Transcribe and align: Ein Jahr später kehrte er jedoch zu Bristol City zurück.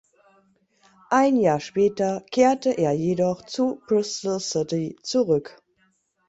Ein 1.11 1.35
Jahr 1.37 1.59
später 1.59 2.23
kehrte 2.31 2.71
er 2.71 2.91
jedoch 2.93 3.43
zu 3.45 3.83
Bristol 3.85 4.39
City 4.39 4.97
zurück. 5.03 5.61